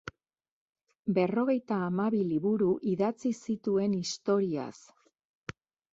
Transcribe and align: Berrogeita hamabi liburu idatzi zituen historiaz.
Berrogeita 1.17 1.77
hamabi 1.89 2.23
liburu 2.31 2.71
idatzi 2.95 3.35
zituen 3.51 3.95
historiaz. 3.99 4.75